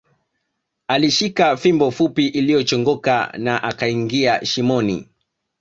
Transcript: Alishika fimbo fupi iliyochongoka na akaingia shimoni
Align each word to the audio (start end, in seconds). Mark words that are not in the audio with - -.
Alishika 0.87 1.57
fimbo 1.57 1.91
fupi 1.91 2.27
iliyochongoka 2.27 3.33
na 3.37 3.63
akaingia 3.63 4.45
shimoni 4.45 5.07